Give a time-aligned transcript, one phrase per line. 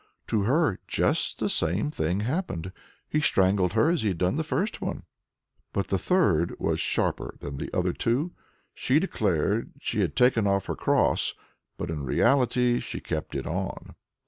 [0.29, 2.71] To her just the same thing happened:
[3.07, 5.03] he strangled her as he had done the first one.
[5.73, 8.31] But the third was sharper than the other two.
[8.73, 11.35] She declared she had taken off her cross,
[11.77, 13.93] but in reality she kept it on.